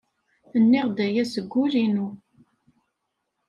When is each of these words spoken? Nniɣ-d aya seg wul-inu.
Nniɣ-d 0.61 0.97
aya 1.05 1.23
seg 1.33 1.45
wul-inu. 1.55 2.07